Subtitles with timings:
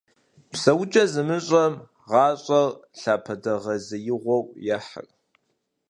[0.51, 1.73] ПсэукӀэ зымыщӀэм
[2.09, 2.67] гъащӀэр
[2.99, 4.43] лъапэдэгъэзеигъуэу
[4.77, 5.07] ехьыр.